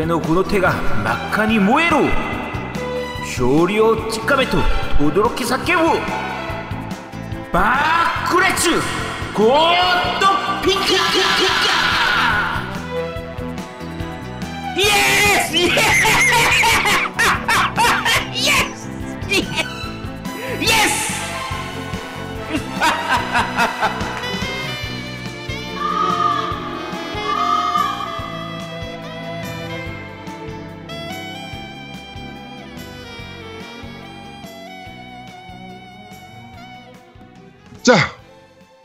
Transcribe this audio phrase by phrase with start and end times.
[0.00, 0.72] 俺のこの手が
[1.04, 1.98] 真っ赤に燃えろ。
[3.26, 4.56] 勝利をつかめと
[4.96, 5.62] 驚き叫ぶ。
[7.52, 7.76] バ
[8.26, 8.80] ックレッチュ。
[9.36, 10.26] ゴーッド
[10.62, 10.96] ピカピカ。
[14.74, 14.84] イエ
[15.46, 15.54] ス！
[15.54, 16.19] イエス！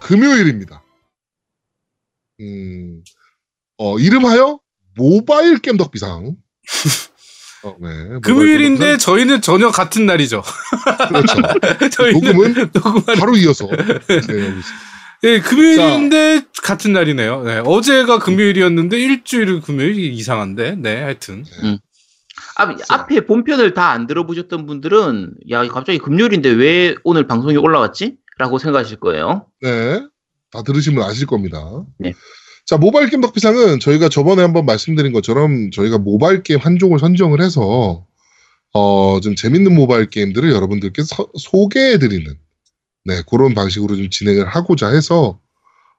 [0.06, 0.84] 금요일입니다.
[2.42, 3.02] 음,
[3.78, 4.60] 어, 이름하여
[4.98, 6.36] 모바일 겜 덕비상.
[7.64, 10.44] 어, 네, 금요일인데 겜 저희는 전혀 같은 날이죠.
[11.12, 11.42] 덕비상.
[11.78, 11.90] 그렇죠.
[11.90, 13.68] 저희는 녹음은 바로 이어서
[14.08, 14.68] 진행하고 있습니다.
[15.24, 17.44] 예, 금요일인데 같은 날이네요.
[17.44, 20.76] 네, 어제가 금요일이었는데 일주일 금요일이 이상한데.
[20.76, 21.46] 네, 하여튼.
[22.58, 28.18] 앞, 앞에 본편을 다 안 들어보셨던 분들은 야 갑자기 금요일인데 왜 오늘 방송이 올라왔지?
[28.38, 29.48] 라고 생각하실 거예요.
[29.62, 30.02] 네.
[30.52, 31.84] 다 들으시면 아실 겁니다.
[31.98, 32.14] 네.
[32.66, 37.42] 자, 모바일 게임 덕비상은 저희가 저번에 한번 말씀드린 것처럼 저희가 모바일 게임 한 종을 선정을
[37.42, 38.06] 해서
[38.74, 42.38] 어, 좀 재밌는 모바일 게임들을 여러분들께 서- 소개해드리는
[43.06, 45.40] 네, 그런 방식으로 좀 진행을 하고자 해서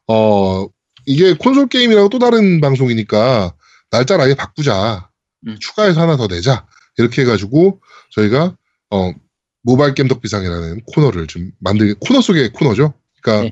[0.08, 0.66] 어,
[1.06, 3.54] 이게 콘솔 게임이라고 또 다른 방송이니까
[3.90, 5.08] 날짜를 아예 바꾸자.
[5.46, 5.56] 음.
[5.60, 6.66] 추가해서 하나 더 내자.
[6.98, 8.56] 이렇게 해가지고 저희가
[8.90, 9.12] 어,
[9.66, 12.94] 모바일 겜덕비상이라는 코너를 좀 만들 코너 속의 코너죠.
[13.20, 13.50] 그러니까 네.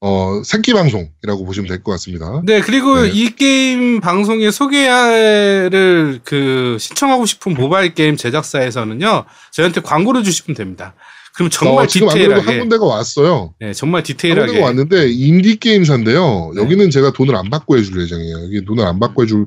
[0.00, 2.40] 어, 새끼 방송이라고 보시면 될 것 같습니다.
[2.44, 3.10] 네, 그리고 네.
[3.12, 10.94] 이 게임 방송에 소개를 그 신청하고 싶은 모바일 게임 제작사에서는요, 저희한테 광고를 주시면 됩니다.
[11.34, 13.54] 그럼 정말 어, 지금 안 그래도 한 디테일하게, 군데가 왔어요.
[13.60, 14.46] 네, 정말 한 디테일하게.
[14.46, 16.52] 군데가 왔는데 인디 게임사인데요.
[16.54, 16.62] 네.
[16.62, 18.44] 여기는 제가 돈을 안 받고 해줄 예정이에요.
[18.44, 19.46] 여기 돈을 안 받고 해줄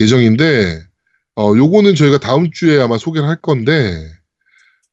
[0.00, 0.82] 예정인데
[1.36, 4.10] 어 요거는 저희가 다음 주에 아마 소개를 할 건데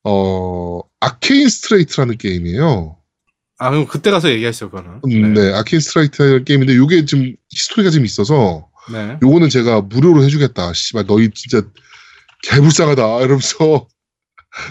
[0.03, 2.97] 어 아케인 스트레이트라는 게임이에요.
[3.59, 5.01] 아, 그럼 그때 가서 얘기하시죠, 그거는.
[5.05, 9.17] 음, 네, 아케인 스트레이트 게임인데 요게 좀 히스토리가 좀 있어서 네.
[9.21, 10.73] 요거는 제가 무료로 해주겠다.
[10.73, 11.65] 씨발 너희 진짜
[12.43, 13.87] 개불쌍하다 이러면서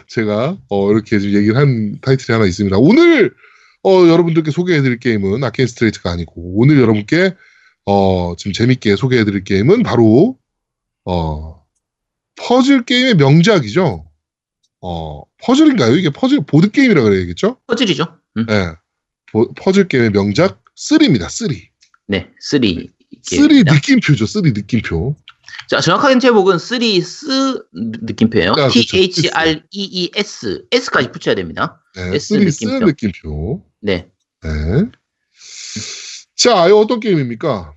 [0.08, 2.76] 제가 어, 이렇게 좀 얘기를 한 타이틀이 하나 있습니다.
[2.78, 3.34] 오늘
[3.82, 7.34] 어, 여러분들께 소개해드릴 게임은 아케인 스트레이트가 아니고 오늘 여러분께
[7.86, 10.36] 어, 좀 재밌게 소개해드릴 게임은 바로
[11.04, 11.64] 어,
[12.36, 14.06] 퍼즐 게임의 명작이죠.
[14.82, 15.94] 어, 퍼즐인가요?
[15.96, 17.58] 이게 퍼즐 보드 게임이라 그래야겠죠?
[17.66, 18.04] 퍼즐이죠.
[18.36, 18.46] 음.
[18.46, 18.72] 네,
[19.32, 21.28] 보- 퍼즐 게임의 명작 3입니다.
[21.30, 21.48] 3.
[22.08, 22.60] 네, 3.
[23.22, 24.26] 3 느낌표죠.
[24.26, 25.16] 3 느낌표.
[25.68, 28.52] 자, 정확하게 제목은 3스 느낌표예요.
[28.56, 28.68] 아.
[28.68, 30.64] T-H-R-E-E-S.
[30.72, 31.80] S까지 붙여야 됩니다.
[31.94, 32.86] 네, S 3쓰 느낌표.
[32.86, 33.64] 느낌표.
[33.80, 34.08] 네.
[34.42, 34.50] 네.
[36.36, 37.74] 자, 이거 어떤 게임입니까?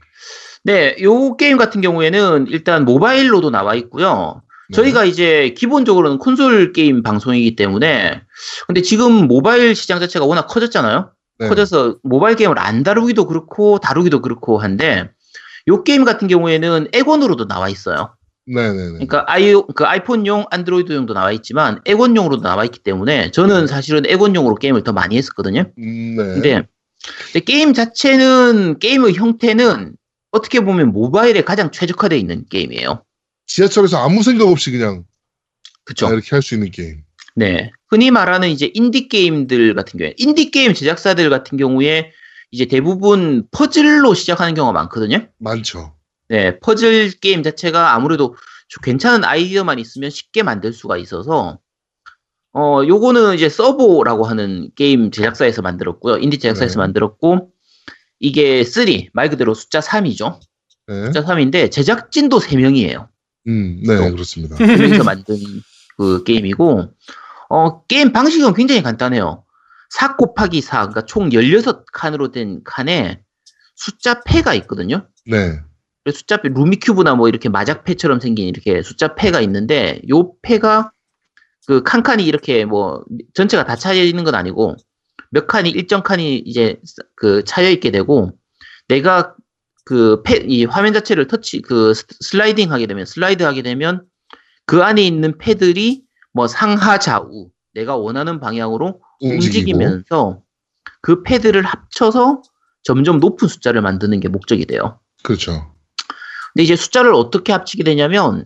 [0.63, 4.41] 네, 요 게임 같은 경우에는 일단 모바일로도 나와 있고요.
[4.69, 4.75] 네.
[4.75, 8.21] 저희가 이제 기본적으로는 콘솔 게임 방송이기 때문에
[8.67, 11.11] 근데 지금 모바일 시장 자체가 워낙 커졌잖아요.
[11.39, 11.47] 네.
[11.49, 15.09] 커져서 모바일 게임을 안 다루기도 그렇고 다루기도 그렇고 한데
[15.67, 18.15] 요 게임 같은 경우에는 엑원으로도 나와 있어요.
[18.47, 18.91] 네네네.
[18.91, 24.83] 그러니까 아이 그 아이폰용 안드로이드용도 나와 있지만 엑원용으로도 나와 있기 때문에 저는 사실은 엑원용으로 게임을
[24.83, 25.65] 더 많이 했었거든요.
[25.79, 26.23] 음, 네.
[26.23, 26.67] 근데,
[27.31, 29.95] 근데 게임 자체는 게임의 형태는
[30.31, 33.03] 어떻게 보면 모바일에 가장 최적화되어 있는 게임이에요.
[33.47, 35.03] 지하철에서 아무 생각 없이 그냥
[35.83, 36.07] 그쵸?
[36.11, 37.03] 이렇게 할 수 있는 게임.
[37.35, 37.71] 네.
[37.89, 42.11] 흔히 말하는 이제 인디 게임들 같은 경우에 인디 게임 제작사들 같은 경우에
[42.51, 45.27] 이제 대부분 퍼즐로 시작하는 경우가 많거든요.
[45.37, 45.93] 많죠.
[46.27, 48.35] 네, 퍼즐 게임 자체가 아무래도
[48.67, 51.59] 좀 괜찮은 아이디어만 있으면 쉽게 만들 수가 있어서
[52.53, 56.17] 어 요거는 이제 서보라고 하는 게임 제작사에서 만들었고요.
[56.17, 56.77] 인디 제작사에서 네.
[56.79, 57.51] 만들었고
[58.19, 60.39] 이게 3, 말 그대로 숫자 3이죠.
[60.87, 61.05] 네.
[61.07, 63.07] 숫자 3인데 제작진도 3명이에요.
[63.47, 64.11] 음, 네, 또.
[64.11, 64.55] 그렇습니다.
[64.57, 65.37] 그래서 만든
[65.97, 66.93] 그 게임이고
[67.49, 69.43] 어 게임 방식은 굉장히 간단해요.
[69.91, 73.21] 4 곱하기 4, 그러니까 총 16칸으로 된 칸에
[73.75, 75.07] 숫자 패가 있거든요.
[75.25, 75.59] 네.
[76.03, 80.91] 그래서 숫자 패 루미큐브나 뭐 이렇게 마작패처럼 생긴 이렇게 숫자 패가 있는데 요 패가
[81.67, 83.03] 그 칸칸이 이렇게 뭐
[83.33, 84.75] 전체가 다 차여 있는 건 아니고
[85.31, 86.79] 몇 칸이 일정 칸이 이제
[87.15, 88.31] 그 차여 있게 되고
[88.87, 89.35] 내가
[89.85, 94.03] 그 패 이 화면 자체를 터치 그 스- 슬라이딩 하게 되면 슬라이드 하게 되면
[94.65, 96.03] 그 안에 있는 패들이
[96.33, 99.35] 뭐 상하 좌우 내가 원하는 방향으로 움직이고.
[99.77, 100.41] 움직이면서
[101.01, 102.41] 그 패들을 합쳐서
[102.83, 104.99] 점점 높은 숫자를 만드는 게 목적이 돼요.
[105.23, 105.71] 그렇죠.
[106.53, 108.45] 근데 이제 숫자를 어떻게 합치게 되냐면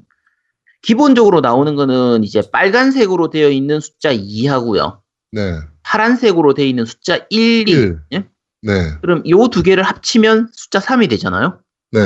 [0.81, 4.99] 기본적으로 나오는 거는 이제 빨간색으로 되어 있는 숫자 2하고요.
[5.31, 5.59] 네.
[5.83, 7.71] 파란색으로 되어 있는 숫자 1, 2.
[7.71, 7.99] 1.
[8.13, 8.27] 예?
[8.61, 8.91] 네.
[9.01, 11.59] 그럼 요 두 개를 합치면 숫자 3이 되잖아요.
[11.91, 11.99] 네.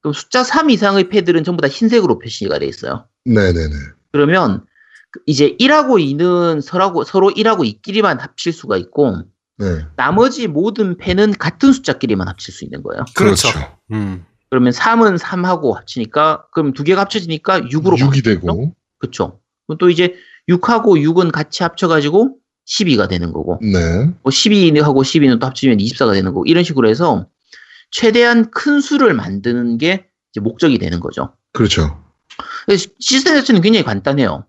[0.00, 3.06] 그럼 숫자 3 이상의 패들은 전부 다 흰색으로 표시가 돼 있어요.
[3.24, 3.74] 네네네.
[4.12, 4.64] 그러면
[5.10, 9.22] 그 이제 1하고 2는 서로, 서로 1하고 2끼리만 합칠 수가 있고
[9.56, 9.86] 네.
[9.96, 13.04] 나머지 모든 패는 같은 숫자끼리만 합칠 수 있는 거예요.
[13.14, 13.48] 그렇죠.
[13.50, 13.76] 그렇죠.
[13.92, 14.26] 음.
[14.50, 18.74] 그러면 3은 3하고 합치니까 그럼 두 개가 합쳐지니까 6으로 6이 되고.
[18.98, 19.40] 그렇죠.
[19.66, 20.14] 그럼 또 이제
[20.48, 24.04] 6하고 6은 같이 합쳐가지고 12가 되는 거고 네.
[24.22, 27.28] 뭐 12하고 12는 또 합치면 24가 되는 거고 이런 식으로 해서
[27.90, 30.06] 최대한 큰 수를 만드는 게
[30.40, 31.34] 목적이 되는 거죠.
[31.52, 32.02] 그렇죠.
[32.98, 34.46] 시스템 자체는 굉장히 간단해요.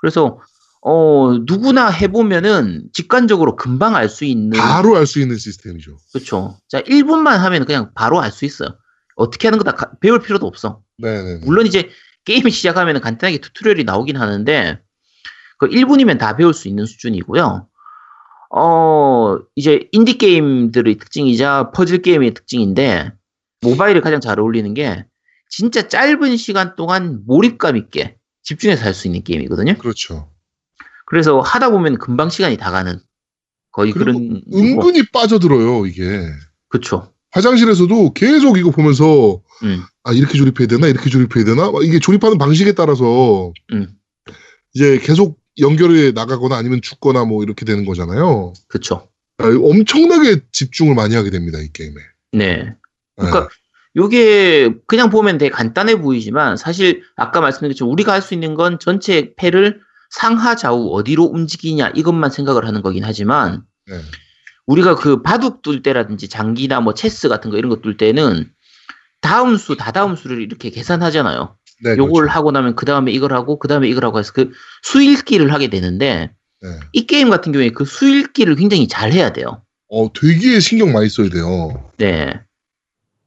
[0.00, 0.40] 그래서
[0.84, 5.96] 어 누구나 해보면은 직관적으로 금방 알 수 있는 바로 알 수 있는 시스템이죠.
[6.12, 6.58] 그렇죠.
[6.68, 8.70] 자 1분만 하면 그냥 바로 알 수 있어요.
[9.14, 10.82] 어떻게 하는 거 다 배울 필요도 없어.
[10.98, 11.42] 네네.
[11.44, 11.88] 물론 이제
[12.24, 14.80] 게임 시작하면 간단하게 튜토리얼이 나오긴 하는데
[15.62, 17.68] 그 1분이면 다 배울 수 있는 수준이고요.
[18.50, 23.12] 어 이제 인디 게임들의 특징이자 퍼즐 게임의 특징인데
[23.60, 25.06] 모바일에 가장 잘 어울리는 게
[25.48, 29.78] 진짜 짧은 시간 동안 몰입감 있게 집중해서 할 수 있는 게임이거든요.
[29.78, 30.32] 그렇죠.
[31.06, 32.98] 그래서 하다 보면 금방 시간이 다 가는
[33.70, 36.26] 거의 그런 은근히 빠져들어요, 이게.
[36.68, 37.12] 그렇죠.
[37.30, 39.82] 화장실에서도 계속 이거 보면서 음.
[40.02, 43.94] 아 이렇게 조립해야 되나 이렇게 조립해야 되나 막 이게 조립하는 방식에 따라서 음.
[44.74, 48.52] 이제 계속 연결해 나가거나 아니면 죽거나 뭐 이렇게 되는 거잖아요.
[48.68, 49.08] 그렇죠.
[49.38, 51.94] 아, 엄청나게 집중을 많이 하게 됩니다 이 게임에.
[52.32, 52.56] 네.
[52.56, 52.74] 네.
[53.16, 53.48] 그러니까
[53.96, 58.78] 요게 그냥 보면 되게 간단해 보이지만 사실 아까 말씀드린 것처럼 우리가 할 수 있는 건
[58.78, 64.00] 전체 패를 상하 좌우 어디로 움직이냐 이것만 생각을 하는 거긴 하지만 네.
[64.66, 68.50] 우리가 그 바둑 둘 때라든지 장기나 뭐 체스 같은 거 이런 거둘 때는
[69.20, 71.56] 다음 수 다다음 수를 이렇게 계산하잖아요.
[71.82, 72.30] 네, 요걸 그렇죠.
[72.30, 74.50] 하고 나면 그 다음에 이걸 하고 그 다음에 이걸 하고 해서 그
[74.82, 76.30] 수읽기를 하게 되는데
[76.62, 76.68] 네.
[76.92, 79.62] 이 게임 같은 경우에 그 수읽기를 굉장히 잘 해야 돼요.
[79.88, 81.90] 어 되게 신경 많이 써야 돼요.
[81.98, 82.32] 네.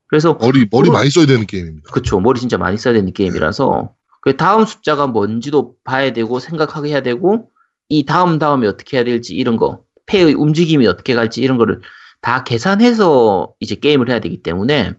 [0.08, 1.92] 그래서 머리 머리 많이 써야 되는 게임입니다.
[1.92, 2.20] 그쵸.
[2.20, 7.50] 머리 진짜 많이 써야 되는 게임이라서, 그 다음 숫자가 뭔지도 봐야 되고, 생각하게 해야 되고,
[7.90, 11.82] 이 다음 다음에 어떻게 해야 될지, 이런 거, 패의 움직임이 어떻게 갈지, 이런 거를
[12.22, 14.94] 다 계산해서 이제 게임을 해야 되기 때문에,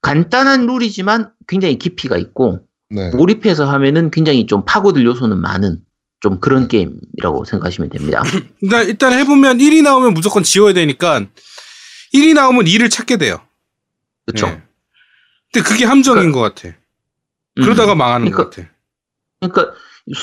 [0.00, 3.10] 간단한 룰이지만 굉장히 깊이가 있고, 네.
[3.10, 5.78] 몰입해서 하면은 굉장히 좀 파고들 요소는 많은,
[6.20, 8.22] 좀 그런 게임이라고 생각하시면 됩니다.
[8.60, 11.26] 그러니까 일단 해보면 1이 나오면 무조건 지워야 되니까
[12.12, 13.40] 1이 나오면 2를 찾게 돼요.
[14.26, 14.46] 그쵸.
[14.46, 14.62] 네.
[15.52, 16.68] 근데 그게 함정인 것 같아.
[16.68, 17.62] 음.
[17.62, 18.68] 그러다가 망하는 것 같아.
[19.40, 19.78] 그러니까 수-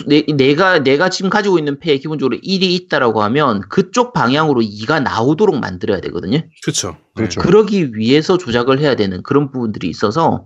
[0.08, 5.60] 내, 내가 내가 지금 가지고 있는 패에 기본적으로 1이 있다라고 하면 그쪽 방향으로 2가 나오도록
[5.60, 6.40] 만들어야 되거든요.
[6.64, 6.98] 그렇죠.
[7.16, 7.42] 그렇죠.
[7.42, 10.46] 그러기 위해서 조작을 해야 되는 그런 부분들이 있어서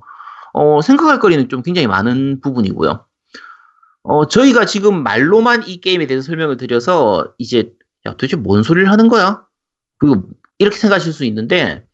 [0.53, 3.05] 어, 생각할 거리는 좀 굉장히 많은 부분이고요.
[4.03, 7.71] 어, 저희가 지금 말로만 이 게임에 대해서 설명을 드려서 이제
[8.05, 9.43] 야 도대체 뭔 소리를 하는 거야?
[9.99, 10.21] 그
[10.57, 11.85] 이렇게 생각하실 수 있는데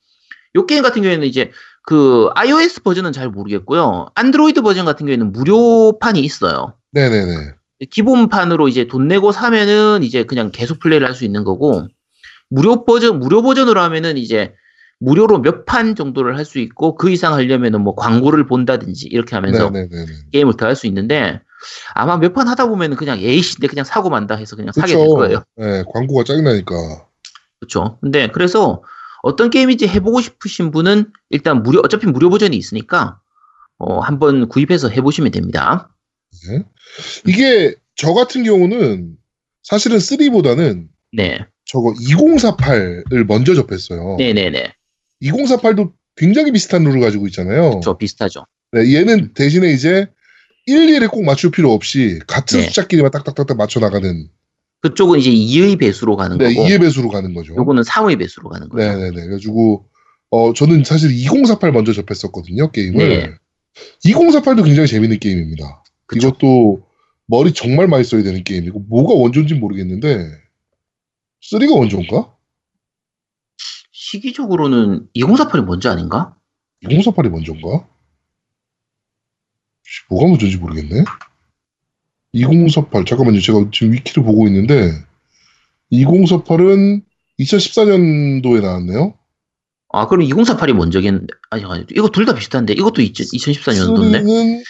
[0.55, 1.51] 이 게임 같은 경우에는 이제
[1.83, 4.07] 그 iOS 버전은 잘 모르겠고요.
[4.15, 6.75] 안드로이드 버전 같은 경우에는 무료판이 있어요.
[6.95, 7.51] 네네네.
[7.91, 11.85] 기본판으로 이제 돈 내고 사면은 이제 그냥 계속 플레이를 할 수 있는 거고
[12.49, 14.53] 무료 버전 무료 버전으로 하면은 이제
[14.99, 19.69] 무료로 몇 판 정도를 할 수 있고 그 이상 하려면은 뭐 광고를 본다든지 이렇게 하면서
[19.69, 20.05] 네네네.
[20.31, 21.41] 게임을 더 할 수 있는데
[21.93, 25.05] 아마 몇 판 하다 보면은 그냥 에이씨 내 그냥 사고 만다 해서 그냥 사게 될
[25.07, 25.43] 거예요.
[25.57, 26.75] 네, 광고가 짜증나니까.
[27.59, 27.97] 그렇죠.
[28.01, 28.83] 근데 그래서
[29.21, 33.19] 어떤 게임인지 해보고 싶으신 분은 일단 무료 어차피 무료 버전이 있으니까
[33.79, 35.89] 어 한번 구입해서 해보시면 됩니다.
[36.49, 36.63] 네.
[37.25, 39.15] 이게 저 같은 경우는
[39.63, 44.17] 사실은 3보다는 네, 저거 2048을 먼저 접했어요.
[44.17, 44.73] 네, 네, 네.
[45.21, 47.79] 2048도 굉장히 비슷한 룰을 가지고 있잖아요.
[47.83, 48.45] 저 비슷하죠.
[48.71, 50.07] 네, 얘는 대신에 이제
[50.67, 52.65] 1, 2를 꼭 맞출 필요 없이 같은 네.
[52.67, 54.27] 숫자끼리만 딱딱딱딱 맞춰 나가는
[54.81, 57.55] 그쪽은 이제 2의 배수로 가는 네, 거고 2의 배수로 가는 거죠.
[57.55, 58.83] 요거는 3의 배수로 가는 거죠.
[58.83, 59.21] 네네네.
[59.21, 59.85] 그래가지고
[60.31, 63.09] 어 저는 사실 2048 먼저 접했었거든요 게임을.
[63.09, 63.31] 네.
[64.05, 65.83] 2048도 굉장히 재밌는 게임입니다.
[66.07, 66.27] 그쵸.
[66.27, 66.87] 이것도
[67.27, 70.29] 머리 정말 많이 써야 되는 게임이고 뭐가 원조인지 모르겠는데
[71.51, 72.35] 3가 원조인가?
[73.91, 76.35] 시기적으로는 2048이 먼저 아닌가?
[76.83, 77.87] 2048이 먼저인가?
[79.83, 81.03] 씨, 뭐가 먼저인지 모르겠네.
[82.33, 83.39] 2048 잠깐만요.
[83.39, 84.91] 제가 지금 위키를 보고 있는데
[85.91, 87.03] 2048은
[87.39, 89.17] 2014년도에 나왔네요.
[89.93, 91.33] 아, 그럼 2048이 먼저겠는데.
[91.51, 92.73] 아니, 아니, 이거 둘 다 비슷한데.
[92.73, 94.63] 이것도 2014년도인데.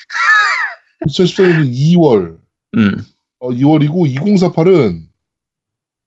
[1.05, 2.38] 3는 2014년 2월
[2.77, 3.05] 음.
[3.39, 5.03] 어, 2월이고 2048은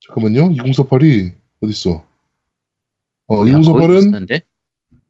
[0.06, 0.50] 잠깐만요.
[0.50, 2.04] 2048이 어디 있어?
[3.28, 4.40] 어, 야, 거의 2048은 비슷한데?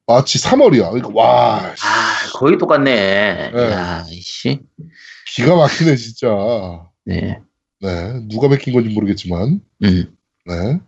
[0.07, 0.91] 마치 3월이야.
[0.91, 3.51] 그러니까 와 씨, 아, 거의 똑같네.
[3.51, 3.63] 네.
[3.63, 4.61] 야, 이씨.
[5.35, 6.29] 기가 막히네 진짜.
[7.05, 7.41] 네.
[7.81, 10.17] 네, 누가 베낀 건지 모르겠지만, 음.
[10.47, 10.81] 네.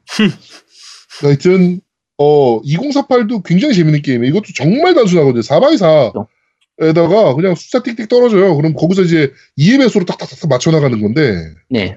[1.22, 1.80] 하여튼
[2.16, 4.30] 어 2048도 굉장히 재밌는 게임이에요.
[4.30, 5.42] 이것도 정말 단순하거든요.
[5.42, 6.26] 4x4
[6.80, 8.56] 에다가 그냥 숫자 띡띡 떨어져요.
[8.56, 11.96] 그럼 거기서 이제 2의 배수로 딱딱딱 맞춰 나가는 건데 네.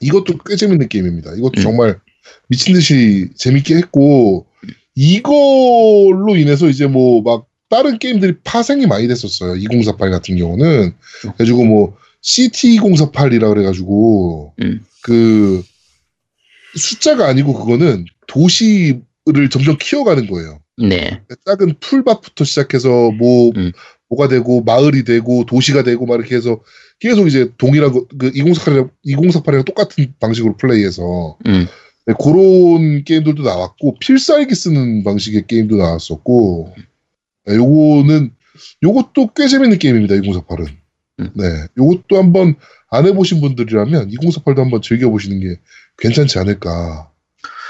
[0.00, 1.34] 이것도 꽤 재밌는 게임입니다.
[1.34, 1.62] 이것도 음.
[1.62, 2.00] 정말
[2.48, 4.46] 미친 듯이 재밌게 했고
[4.94, 9.56] 이걸로 인해서 이제 뭐 막 다른 게임들이 파생이 많이 됐었어요.
[9.56, 14.80] 2048 같은 경우는 그래가지고 뭐 CT2048이라 그래가지고 음.
[15.02, 15.62] 그
[16.76, 20.60] 숫자가 아니고 그거는 도시를 점점 키워가는 거예요.
[20.76, 21.20] 네.
[21.46, 23.72] 작은 풀밭부터 시작해서 뭐 음.
[24.08, 26.60] 뭐가 되고 마을이 되고 도시가 되고 막 이렇게 해서
[26.98, 31.66] 계속 이제 동일한 거, 그 2048이랑 2048이랑 똑같은 방식으로 플레이해서 음.
[32.06, 36.74] 네, 그런 게임들도 나왔고 필살기 쓰는 방식의 게임도 나왔었고
[37.46, 38.32] 네, 요거는
[38.82, 40.68] 요것도 꽤 재밌는 게임입니다 2048은
[41.20, 41.30] 음.
[41.34, 41.44] 네
[41.78, 42.56] 요것도 한번
[42.90, 45.60] 안 해보신 분들이라면 2048도 한번 즐겨보시는 게
[45.98, 47.10] 괜찮지 않을까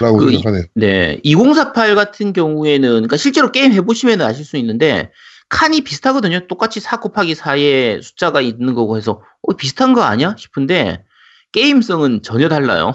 [0.00, 1.20] 라고 그 이- 생각하네요 네.
[1.22, 5.10] 2048 같은 경우에는, 그러니까 실제로 게임 해보시면 아실 수 있는데,
[5.48, 6.46] 칸이 비슷하거든요.
[6.48, 10.34] 똑같이 4 곱하기 4에 숫자가 있는 거고 해서, 어, 비슷한 거 아니야?
[10.38, 11.04] 싶은데,
[11.52, 12.92] 게임성은 전혀 달라요.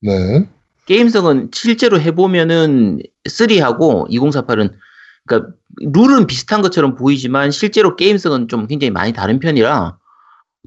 [0.00, 0.48] 네
[0.86, 4.72] 게임성은 실제로 해보면은 3하고 2048은,
[5.26, 9.98] 그러니까 룰은 비슷한 것처럼 보이지만, 실제로 게임성은 좀 굉장히 많이 다른 편이라,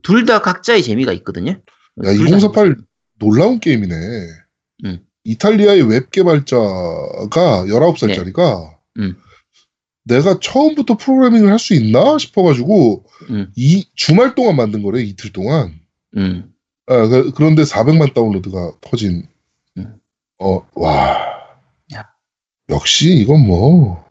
[0.03, 1.51] 둘 다 각자의 재미가 있거든요.
[1.51, 2.75] 야, 둘다 2048
[3.20, 3.96] 놀라운 게임이네.
[4.86, 5.00] 음.
[5.25, 9.15] 이탈리아의 웹 개발자가 19살짜리가 음.
[10.06, 13.51] 내가 처음부터 프로그래밍을 할 수 있나 싶어가지고 음.
[13.56, 15.80] 이 주말 동안 만든 거래 이틀 동안.
[16.18, 16.53] 음.
[16.88, 19.27] 아, 그, 그런데 400만 다운로드가 터진.
[19.77, 19.96] 음.
[20.39, 21.18] 어, 와.
[21.96, 22.10] 야.
[22.70, 24.03] 역시 이건 뭐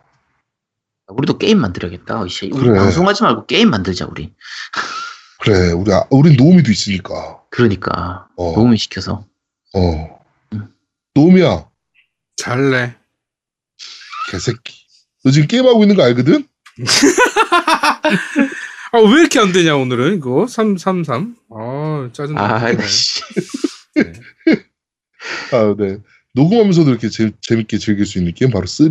[1.09, 2.21] 우리도 게임 만들어야겠다.
[2.23, 2.79] 우리 그래.
[2.79, 4.33] 방송하지 말고 게임 만들자, 우리.
[5.41, 7.43] 그래 우리 아, 우린 노미도 있으니까.
[7.51, 8.29] 그러니까.
[8.37, 9.27] 어, 도움을 시켜서.
[9.75, 10.22] 어.
[11.17, 11.21] 음.
[11.21, 11.67] 노미야
[12.37, 12.95] 잘래.
[14.31, 14.75] 개새끼.
[15.25, 16.47] 너 지금 게임하고 있는 거 알거든?
[18.93, 20.17] 아, 왜 이렇게 안 되냐, 오늘은?
[20.17, 20.47] 이거?
[20.47, 21.37] 333.
[21.51, 22.43] 아, 짜증나.
[22.43, 22.87] 아, 네.
[22.87, 23.23] 씨.
[25.53, 25.99] 아, 네.
[26.35, 28.89] 녹음하면서도 이렇게 재, 재밌게 즐길 수 있는 게임 바로 3.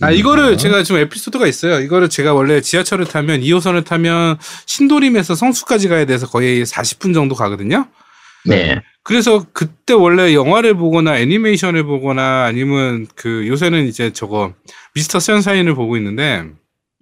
[0.00, 1.80] 아, 이거를 제가 지금 에피소드가 있어요.
[1.80, 7.88] 이거를 제가 원래 지하철을 타면, 2호선을 타면 신도림에서 성수까지 가야 돼서 거의 40분 정도 가거든요.
[8.46, 8.80] 네.
[9.02, 14.54] 그래서 그때 원래 영화를 보거나 애니메이션을 보거나 아니면 그 요새는 이제 저거
[14.94, 16.50] 미스터 선샤인을 보고 있는데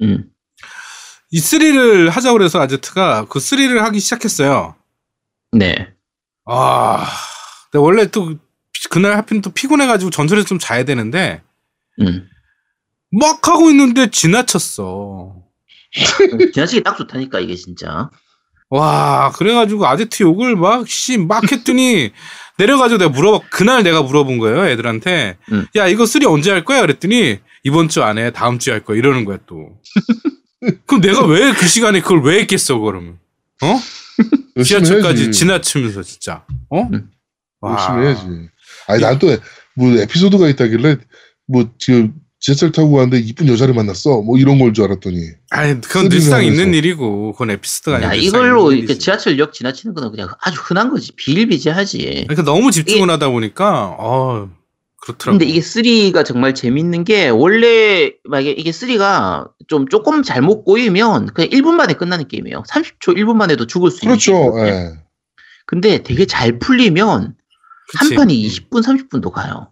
[0.02, 0.24] 음.
[1.30, 4.74] 이 3를 하자고 그래서 아제트가 그 3를 하기 시작했어요.
[5.52, 5.92] 네.
[6.44, 7.06] 아,
[7.70, 8.34] 근데 원래 또
[8.90, 11.40] 그날 하필 또 피곤해가지고 전철에서 좀 자야 되는데
[12.00, 12.28] 음.
[13.12, 15.36] 막 하고 있는데 지나쳤어.
[16.54, 18.10] 지나치기 딱 좋다니까, 이게 진짜.
[18.72, 22.10] 와, 그래가지고 아제트 욕을 막, 씨, 막 했더니,
[22.56, 25.36] 내려가지고 내가 물어봐, 그날 내가 물어본 거예요, 애들한테.
[25.52, 25.66] 음.
[25.76, 26.80] 야, 이거 Three 언제 할 거야?
[26.80, 28.96] 그랬더니, 이번 주 안에 다음 주에 할 거야.
[28.96, 29.78] 이러는 거야, 또.
[30.86, 33.18] 그럼 내가 왜 그 시간에 그걸 왜 했겠어, 그러면?
[33.62, 33.78] 어?
[34.64, 35.38] 지하철까지 해야지.
[35.38, 36.44] 지나치면서, 진짜.
[36.70, 36.82] 어?
[36.82, 37.10] 음.
[37.60, 37.72] 와.
[37.74, 38.48] 열심히 해야지.
[38.88, 39.36] 아니, 난 또,
[39.76, 40.96] 뭐, 에피소드가 있다길래,
[41.46, 44.20] 뭐, 지금, 지하철 타고 가는데 이쁜 여자를 만났어.
[44.20, 45.16] 뭐, 이런 걸 줄 알았더니.
[45.50, 46.44] 아니, 그건 늘상.
[46.44, 48.10] 있는 일이고, 그건 에피소드가 아니라.
[48.10, 48.98] 야, 늘상 이걸로 이렇게.
[48.98, 51.12] 지하철역 지나치는 거는 그냥 아주 흔한 거지.
[51.12, 52.24] 비일비재하지.
[52.28, 54.50] 그러니까 너무 집중을 하다 보니까, 어,
[55.02, 55.38] 그렇더라고.
[55.38, 61.48] 근데 이게 3가 정말 재밌는 게 원래 만약에 이게 3가 좀 조금 잘못 꼬이면 그냥
[61.50, 62.62] 1분 만에 끝나는 게임이에요.
[62.68, 64.52] 30초 1분 만에도 죽을 수 있는 그렇죠.
[64.66, 64.90] 예.
[65.66, 67.34] 근데 되게 잘 풀리면 한
[68.00, 68.14] 그치.
[68.14, 69.71] 판이 20분 30분도 가요.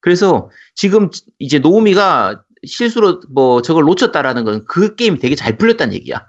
[0.00, 6.26] 그래서 지금 이제 노우미가 실수로 뭐 저걸 놓쳤다라는 건 그 게임이 되게 잘 풀렸다는 얘기야.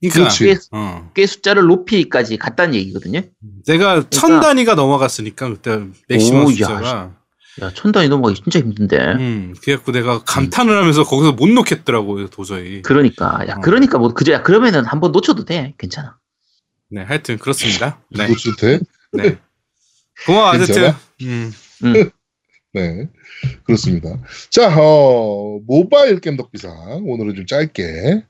[0.00, 0.58] 그러니까, 그렇지.
[0.72, 1.10] 어.
[1.14, 3.22] 꽤 숫자를 높이기까지 갔다는 얘기거든요.
[3.66, 7.12] 내가 천 단위가 넘어갔으니까 그때 맥시멈 오, 야, 숫자가
[7.60, 8.96] 야, 천 단위 넘어가기 진짜 힘든데.
[9.18, 13.60] 음 그래갖고 내가 감탄을 하면서 거기서 못 놓겠더라고요 도저히 그러니까 야 어.
[13.60, 16.16] 그러니까 뭐 그저 야 그러면은 한번 놓쳐도 돼 괜찮아.
[16.90, 18.80] 네 하여튼 그렇습니다 네, 이거 좋대.
[19.12, 19.38] 네.
[20.26, 20.98] 고마워 아제트 괜찮아?
[21.22, 21.52] 음.
[22.72, 23.08] 네.
[23.64, 24.18] 그렇습니다.
[24.50, 27.02] 자, 어, 모바일 게임 덕비상.
[27.04, 28.24] 오늘은 좀 짧게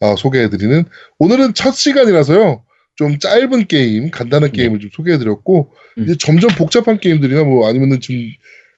[0.00, 0.84] 어, 소개해드리는.
[1.18, 2.62] 오늘은 첫 시간이라서요.
[2.94, 4.56] 좀 짧은 게임, 간단한 네.
[4.56, 6.04] 게임을 좀 소개해드렸고, 음.
[6.04, 8.16] 이제 점점 복잡한 게임들이나 뭐 아니면은 좀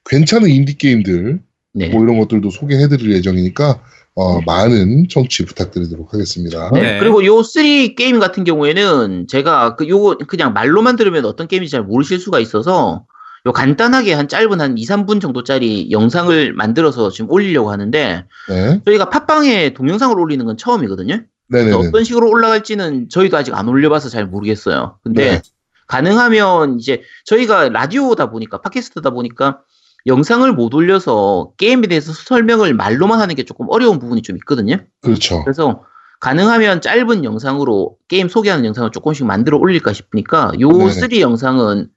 [0.07, 1.41] 괜찮은 인디 게임들,
[1.75, 1.89] 네.
[1.89, 3.83] 뭐 이런 것들도 소개해드릴 예정이니까,
[4.15, 6.71] 어, 많은 청취 부탁드리도록 하겠습니다.
[6.75, 6.81] 네.
[6.81, 6.99] 네.
[6.99, 11.83] 그리고 요 3 게임 같은 경우에는 제가 그 요거 그냥 말로만 들으면 어떤 게임인지 잘
[11.83, 13.07] 모르실 수가 있어서
[13.47, 18.83] 요 간단하게 한 짧은 한 2, 3분 정도짜리 영상을 만들어서 지금 올리려고 하는데 네.
[18.85, 21.23] 저희가 팟빵에 동영상을 올리는 건 처음이거든요.
[21.49, 21.71] 네네네.
[21.71, 24.99] 그래서 어떤 식으로 올라갈지는 저희도 아직 안 올려봐서 잘 모르겠어요.
[25.03, 25.43] 근데 네.
[25.87, 29.61] 가능하면 이제 저희가 라디오다 보니까 팟캐스트다 보니까
[30.07, 34.77] 영상을 못 올려서 게임에 대해서 설명을 말로만 하는 게 조금 어려운 부분이 좀 있거든요.
[35.03, 35.43] 그렇죠.
[35.45, 35.83] 그래서
[36.21, 40.91] 가능하면 짧은 영상으로 게임 소개하는 영상을 조금씩 만들어 올릴까 싶으니까 요 네네.
[40.91, 41.89] 3 영상은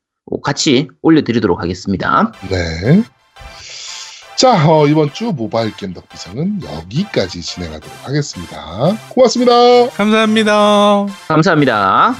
[0.43, 2.31] 같이 올려드리도록 하겠습니다.
[2.49, 3.03] 네.
[4.35, 8.97] 자, 어, 이번 주 모바일 게임 덕비상은 여기까지 진행하도록 하겠습니다.
[9.09, 9.89] 고맙습니다.
[9.89, 11.05] 감사합니다.
[11.27, 12.15] 감사합니다.